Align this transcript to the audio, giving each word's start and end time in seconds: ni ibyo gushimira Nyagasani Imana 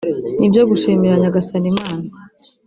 ni 0.37 0.45
ibyo 0.47 0.61
gushimira 0.69 1.15
Nyagasani 1.21 1.67
Imana 1.73 2.05